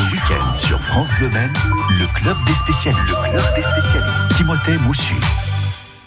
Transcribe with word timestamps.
Le 0.00 0.06
week-end 0.12 0.54
sur 0.54 0.78
France 0.78 1.10
Bleu 1.18 1.28
Maine, 1.28 1.52
le 1.90 2.06
club 2.18 2.34
des 2.46 2.54
spécialistes. 2.54 3.20
Le 3.22 3.32
club 3.32 3.54
des 3.54 3.62
spécialistes. 3.62 4.28
Timothée 4.34 4.76
Moussu. 4.86 5.14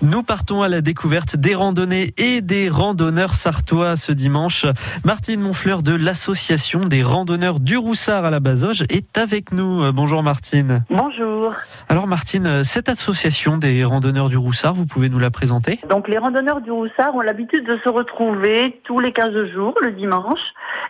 Nous 0.01 0.23
partons 0.23 0.63
à 0.63 0.67
la 0.67 0.81
découverte 0.81 1.35
des 1.35 1.53
randonnées 1.53 2.11
et 2.17 2.41
des 2.41 2.69
randonneurs 2.69 3.35
sartois 3.35 3.95
ce 3.95 4.11
dimanche. 4.11 4.65
Martine 5.05 5.41
Monfleur 5.41 5.83
de 5.83 5.93
l'association 5.95 6.79
des 6.79 7.03
randonneurs 7.03 7.59
du 7.59 7.77
Roussard 7.77 8.25
à 8.25 8.31
la 8.31 8.39
Bazoge 8.39 8.81
est 8.89 9.15
avec 9.15 9.51
nous. 9.51 9.91
Bonjour 9.91 10.23
Martine. 10.23 10.83
Bonjour. 10.89 11.53
Alors 11.87 12.07
Martine, 12.07 12.63
cette 12.63 12.89
association 12.89 13.57
des 13.57 13.83
randonneurs 13.83 14.29
du 14.29 14.37
Roussard, 14.37 14.73
vous 14.73 14.87
pouvez 14.87 15.09
nous 15.09 15.19
la 15.19 15.29
présenter? 15.29 15.79
Donc 15.87 16.07
les 16.07 16.17
randonneurs 16.17 16.61
du 16.61 16.71
Roussard 16.71 17.13
ont 17.13 17.21
l'habitude 17.21 17.67
de 17.67 17.77
se 17.83 17.89
retrouver 17.89 18.81
tous 18.85 18.99
les 18.99 19.13
15 19.13 19.51
jours 19.53 19.75
le 19.83 19.91
dimanche 19.91 20.41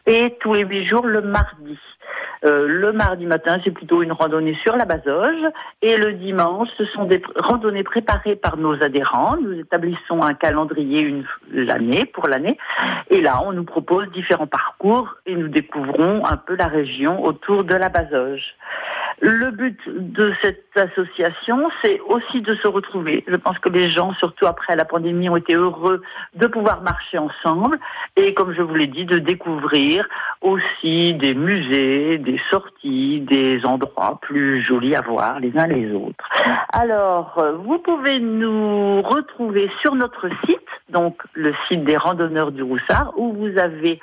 et 0.07 0.38
tous 0.39 0.54
les 0.54 0.63
8 0.63 0.88
jours 0.88 1.05
le 1.05 1.21
mardi. 1.21 1.77
Euh, 2.46 2.68
le 2.68 2.91
mardi 2.91 3.25
matin, 3.25 3.60
c'est 3.64 3.71
plutôt 3.71 4.02
une 4.02 4.12
randonnée 4.12 4.57
sur 4.64 4.75
la 4.75 4.86
Bazoge. 4.86 5.51
Et 5.82 5.97
le 5.97 6.14
dimanche, 6.14 6.68
ce 6.78 6.86
sont 6.86 7.06
des 7.06 7.21
randonnées 7.36 7.84
préparées 7.84 8.36
par 8.36 8.57
nos 8.57 8.74
adhérents. 8.84 9.38
Nous 9.38 9.60
établissons 9.60 10.21
un 10.21 10.34
calendrier 10.34 11.24
l'année 11.51 12.06
pour 12.06 12.28
l'année. 12.28 12.57
Et 13.10 13.21
là, 13.21 13.42
on 13.46 13.54
nous 13.54 13.64
propose 13.64 14.11
différents 14.11 14.48
parcours 14.48 15.15
et 15.25 15.36
nous 15.36 15.48
découvrons 15.48 16.25
un 16.25 16.37
peu 16.37 16.56
la 16.56 16.68
région 16.68 17.24
autour 17.24 17.64
de 17.64 17.75
la 17.75 17.89
Bazoge. 17.89 18.56
Le 19.19 19.51
but 19.51 19.79
de 19.87 20.33
cette 20.41 20.65
association, 20.75 21.69
c'est 21.83 21.99
aussi 22.01 22.41
de 22.41 22.55
se 22.55 22.67
retrouver. 22.67 23.23
Je 23.27 23.36
pense 23.36 23.57
que 23.59 23.69
les 23.69 23.89
gens, 23.89 24.13
surtout 24.15 24.45
après 24.45 24.75
la 24.75 24.86
pandémie, 24.86 25.29
ont 25.29 25.37
été 25.37 25.55
heureux 25.55 26.01
de 26.36 26.47
pouvoir 26.47 26.81
marcher 26.81 27.17
ensemble 27.17 27.79
et, 28.15 28.33
comme 28.33 28.53
je 28.53 28.61
vous 28.61 28.75
l'ai 28.75 28.87
dit, 28.87 29.05
de 29.05 29.17
découvrir 29.17 30.07
aussi 30.41 31.13
des 31.13 31.33
musées, 31.33 32.17
des 32.17 32.39
sorties, 32.52 33.22
des 33.22 33.66
endroits 33.66 34.19
plus 34.22 34.61
jolis 34.61 34.95
à 34.95 35.02
voir 35.02 35.39
les 35.39 35.58
uns 35.58 35.67
les 35.67 35.94
autres. 35.94 36.27
Alors, 36.73 37.42
vous 37.66 37.80
pouvez 37.80 38.20
nous 38.20 39.02
retrouver 39.02 39.70
sur 39.81 39.95
notre 39.95 40.27
site, 40.45 40.59
donc 40.89 41.22
le 41.33 41.53
site 41.67 41.83
des 41.83 41.98
randonneurs 41.98 42.52
du 42.52 42.64
Roussard, 42.64 43.14
où 43.17 43.33
vous 43.33 43.58
avez 43.58 44.00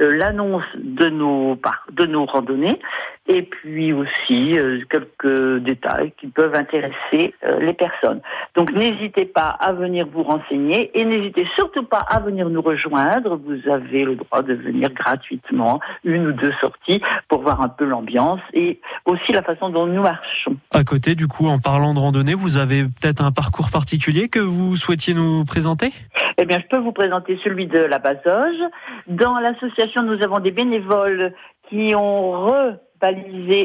euh, 0.00 0.10
l'annonce 0.16 0.64
de 0.74 1.10
nos 1.10 1.58
de 1.90 2.06
nos 2.06 2.24
randonnées 2.24 2.80
et 3.28 3.42
puis 3.42 3.92
aussi 3.92 4.58
euh, 4.58 4.80
quelques 4.90 5.62
détails 5.62 6.12
qui 6.18 6.26
peuvent 6.26 6.54
intéresser 6.54 7.34
euh, 7.44 7.60
les 7.60 7.72
personnes. 7.72 8.20
Donc 8.56 8.72
n'hésitez 8.72 9.26
pas 9.26 9.48
à 9.48 9.72
venir 9.72 10.06
vous 10.12 10.24
renseigner 10.24 10.90
et 10.98 11.04
n'hésitez 11.04 11.46
surtout 11.56 11.84
pas 11.84 12.04
à 12.08 12.20
venir 12.20 12.48
nous 12.48 12.62
rejoindre. 12.62 13.36
Vous 13.36 13.70
avez 13.70 14.04
le 14.04 14.16
droit 14.16 14.42
de 14.42 14.54
venir 14.54 14.90
gratuitement, 14.90 15.80
une 16.04 16.26
ou 16.26 16.32
deux 16.32 16.52
sorties 16.60 17.00
pour 17.28 17.42
voir 17.42 17.60
un 17.60 17.68
peu 17.68 17.84
l'ambiance 17.84 18.40
et 18.52 18.80
aussi 19.06 19.32
la 19.32 19.42
façon 19.42 19.70
dont 19.70 19.86
nous 19.86 20.02
marchons. 20.02 20.56
À 20.72 20.82
côté, 20.82 21.14
du 21.14 21.28
coup, 21.28 21.46
en 21.46 21.58
parlant 21.58 21.94
de 21.94 22.00
randonnée, 22.00 22.34
vous 22.34 22.56
avez 22.56 22.84
peut-être 22.84 23.24
un 23.24 23.30
parcours 23.30 23.70
particulier 23.70 24.28
que 24.28 24.40
vous 24.40 24.76
souhaitiez 24.76 25.14
nous 25.14 25.44
présenter? 25.44 25.92
Eh 26.38 26.44
bien, 26.44 26.58
je 26.58 26.66
peux 26.66 26.82
vous 26.82 26.92
présenter 26.92 27.38
celui 27.44 27.66
de 27.66 27.78
la 27.78 27.98
Bazoge. 27.98 28.62
Dans 29.06 29.38
l'association, 29.38 30.02
nous 30.02 30.22
avons 30.24 30.40
des 30.40 30.50
bénévoles 30.50 31.32
qui 31.68 31.94
ont 31.94 32.32
re 32.32 32.76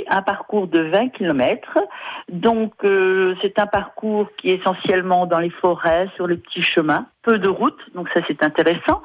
un 0.09 0.21
parcours 0.21 0.67
de 0.67 0.81
20 0.81 1.09
km. 1.09 1.77
Donc 2.29 2.73
euh, 2.83 3.35
c'est 3.41 3.59
un 3.59 3.67
parcours 3.67 4.27
qui 4.37 4.51
est 4.51 4.55
essentiellement 4.55 5.25
dans 5.25 5.39
les 5.39 5.49
forêts, 5.49 6.09
sur 6.15 6.27
les 6.27 6.37
petits 6.37 6.63
chemins, 6.63 7.07
peu 7.23 7.37
de 7.39 7.49
routes, 7.49 7.79
donc 7.93 8.09
ça 8.13 8.21
c'est 8.27 8.43
intéressant. 8.43 9.01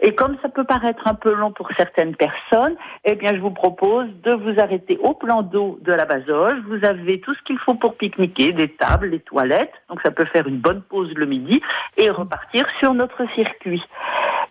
Et 0.00 0.14
comme 0.14 0.36
ça 0.42 0.48
peut 0.48 0.64
paraître 0.64 1.02
un 1.06 1.14
peu 1.14 1.32
long 1.34 1.52
pour 1.52 1.68
certaines 1.76 2.16
personnes, 2.16 2.76
eh 3.04 3.14
bien 3.14 3.34
je 3.34 3.40
vous 3.40 3.50
propose 3.50 4.08
de 4.22 4.32
vous 4.32 4.60
arrêter 4.60 4.98
au 5.02 5.14
plan 5.14 5.42
d'eau 5.42 5.78
de 5.82 5.92
la 5.92 6.04
Bazoge. 6.04 6.58
Vous 6.66 6.84
avez 6.84 7.20
tout 7.20 7.34
ce 7.34 7.42
qu'il 7.44 7.58
faut 7.58 7.74
pour 7.74 7.96
pique-niquer, 7.96 8.52
des 8.52 8.68
tables, 8.68 9.10
des 9.10 9.20
toilettes, 9.20 9.72
donc 9.88 10.00
ça 10.04 10.10
peut 10.10 10.26
faire 10.26 10.46
une 10.46 10.58
bonne 10.58 10.82
pause 10.82 11.12
le 11.14 11.26
midi 11.26 11.60
et 11.96 12.10
repartir 12.10 12.66
sur 12.80 12.92
notre 12.94 13.22
circuit. 13.34 13.82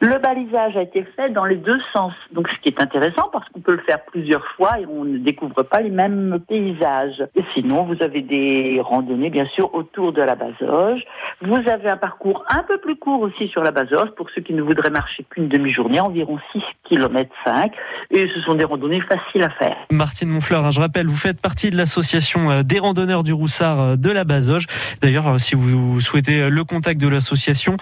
Le 0.02 0.20
balisage 0.20 0.76
a 0.76 0.82
été 0.82 1.04
fait 1.16 1.30
dans 1.30 1.46
les 1.46 1.56
deux 1.56 1.80
sens, 1.94 2.14
donc 2.32 2.48
ce 2.50 2.62
qui 2.62 2.70
est 2.70 2.82
intéressant 2.82 3.30
parce 3.32 3.48
qu'on 3.50 3.62
peut 3.62 3.72
le 3.72 3.84
faire 3.84 4.04
plusieurs 4.06 4.46
fois 4.56 4.80
et 4.80 4.86
on 4.86 5.06
ne 5.06 5.18
découvre 5.18 5.64
pas 5.64 5.82
les 5.82 5.90
mêmes 5.90 6.40
paysages. 6.48 7.24
Sinon, 7.54 7.84
vous 7.84 8.02
avez 8.02 8.22
des 8.22 8.80
randonnées 8.82 9.30
bien 9.30 9.46
sûr 9.48 9.74
autour 9.74 10.12
de 10.12 10.22
la 10.22 10.36
Bazoge. 10.36 11.04
Vous 11.42 11.70
avez 11.70 11.90
un 11.90 11.98
parcours 11.98 12.44
un 12.50 12.64
peu 12.64 12.78
plus 12.78 12.98
court 12.98 13.22
aussi 13.22 13.48
sur 13.48 13.64
la 13.64 13.72
Bazoge 13.72 14.12
pour 14.18 14.30
ceux 14.32 14.42
qui 14.42 14.54
ne 14.54 14.62
voudraient 14.62 14.90
marcher 14.90 15.24
qu'une 15.30 15.48
demi-journée, 15.48 16.02
environ 16.02 16.40
6 16.52 16.62
km 16.88 17.30
5 17.46 17.72
et 18.12 18.28
ce 18.34 18.42
sont 18.42 18.56
des 18.56 18.64
randonnées 18.64 19.02
faciles 19.02 19.44
à 19.44 19.50
faire. 19.50 19.76
Martine 19.92 20.30
Monfleur, 20.30 20.66
hein, 20.66 20.72
je 20.72 20.80
rappelle, 20.80 21.08
vous 21.08 21.18
faites 21.18 21.42
partie 21.42 21.70
de 21.70 21.78
l'association 21.78 22.52
euh, 22.52 22.64
des 22.64 22.80
randonneurs 22.80 23.24
du 23.24 23.34
Roussard 23.34 23.80
euh, 23.80 23.96
de 23.96 24.12
la 24.12 24.24
Bazoge. 24.24 24.68
D'ailleurs, 25.02 25.28
euh, 25.28 25.38
si 25.38 25.56
vous 25.56 26.02
souhaitez 26.02 26.50
le 26.50 26.64
contact 26.64 27.00
de 27.00 27.08
l'association, 27.08 27.78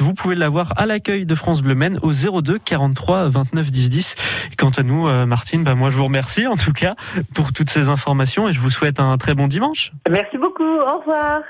vous 0.00 0.14
pouvez 0.14 0.34
l'avoir 0.34 0.72
à 0.76 0.86
l'accueil 0.86 1.26
de 1.26 1.34
France 1.34 1.62
Bleu 1.62 1.74
Maine 1.74 1.98
au 2.02 2.12
02 2.12 2.58
43 2.58 3.28
29 3.28 3.70
10 3.70 3.90
10. 3.90 4.14
Quant 4.58 4.70
à 4.70 4.82
nous, 4.82 5.08
Martine, 5.26 5.64
bah, 5.64 5.74
moi 5.74 5.90
je 5.90 5.96
vous 5.96 6.04
remercie 6.04 6.46
en 6.46 6.56
tout 6.56 6.72
cas 6.72 6.94
pour 7.34 7.52
toutes 7.52 7.70
ces 7.70 7.88
informations 7.88 8.48
et 8.48 8.52
je 8.52 8.60
vous 8.60 8.70
souhaite 8.70 9.00
un 9.00 9.16
très 9.18 9.34
bon 9.34 9.46
dimanche. 9.46 9.92
Merci 10.08 10.38
beaucoup. 10.38 10.62
Au 10.64 10.98
revoir. 10.98 11.40